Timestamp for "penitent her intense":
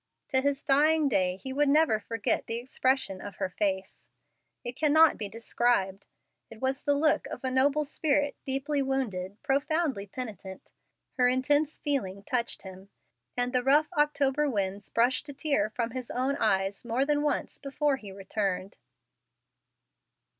10.07-11.77